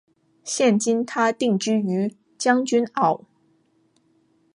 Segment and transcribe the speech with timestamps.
[0.43, 3.21] 现今她定居于将军澳。